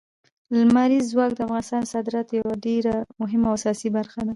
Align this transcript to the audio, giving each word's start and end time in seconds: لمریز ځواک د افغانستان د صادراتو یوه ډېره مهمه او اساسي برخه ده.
لمریز 0.53 1.05
ځواک 1.13 1.31
د 1.35 1.39
افغانستان 1.45 1.81
د 1.85 1.89
صادراتو 1.93 2.37
یوه 2.39 2.53
ډېره 2.67 2.95
مهمه 3.21 3.47
او 3.49 3.55
اساسي 3.59 3.89
برخه 3.97 4.19
ده. 4.25 4.29